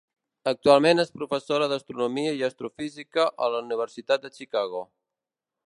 [0.51, 4.83] Actualment és professora d'astronomia i astrofísica a la Universitat de Chicago.